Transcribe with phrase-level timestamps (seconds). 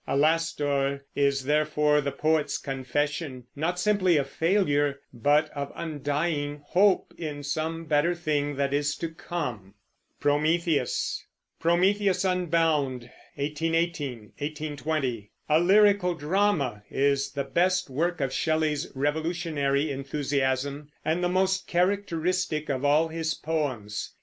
[0.07, 7.43] Alastor is therefore the poet's confession, not simply of failure, but of undying hope in
[7.43, 9.75] some better thing that is to come.
[10.19, 11.21] Prometheus
[11.63, 21.23] Unbound (1818 1820), a lyrical drama, is the best work of Shelley's revolutionary enthusiasm, and
[21.23, 24.15] the most characteristic of all his poems.